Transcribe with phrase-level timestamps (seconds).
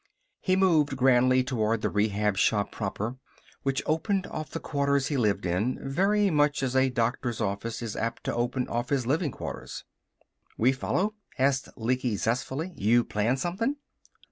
[0.39, 3.17] He moved grandly toward the Rehab Shop proper,
[3.61, 7.95] which opened off the quarters he lived in very much as a doctor's office is
[7.95, 9.83] apt to open off his living quarters.
[10.57, 12.73] "We follow?" asked Lecky zestfully.
[12.75, 13.75] "You plan something?"